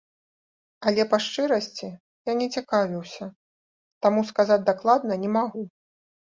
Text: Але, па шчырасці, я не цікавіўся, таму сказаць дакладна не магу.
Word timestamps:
Але, 0.91 1.01
па 1.11 1.19
шчырасці, 1.25 1.89
я 2.31 2.35
не 2.41 2.47
цікавіўся, 2.57 3.23
таму 4.09 4.27
сказаць 4.33 4.61
дакладна 4.73 5.23
не 5.27 5.35
магу. 5.39 5.61